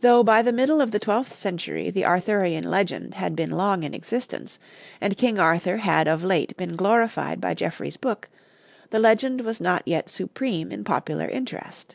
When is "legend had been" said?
2.68-3.52